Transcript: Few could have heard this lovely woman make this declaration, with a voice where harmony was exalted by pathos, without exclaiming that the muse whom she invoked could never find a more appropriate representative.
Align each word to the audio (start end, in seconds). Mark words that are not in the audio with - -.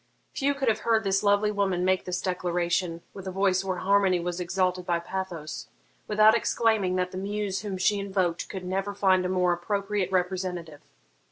Few 0.33 0.55
could 0.55 0.67
have 0.67 0.79
heard 0.79 1.03
this 1.03 1.21
lovely 1.21 1.51
woman 1.51 1.85
make 1.85 2.05
this 2.05 2.19
declaration, 2.23 3.03
with 3.13 3.27
a 3.27 3.31
voice 3.31 3.63
where 3.63 3.77
harmony 3.77 4.19
was 4.19 4.39
exalted 4.39 4.83
by 4.83 4.97
pathos, 4.97 5.67
without 6.07 6.33
exclaiming 6.35 6.95
that 6.95 7.11
the 7.11 7.19
muse 7.19 7.61
whom 7.61 7.77
she 7.77 7.99
invoked 7.99 8.49
could 8.49 8.65
never 8.65 8.95
find 8.95 9.27
a 9.27 9.29
more 9.29 9.53
appropriate 9.53 10.11
representative. 10.11 10.81